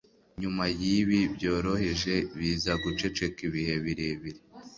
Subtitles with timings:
[0.41, 4.39] nyuma yibi byoroheje biza guceceka ibihe birebire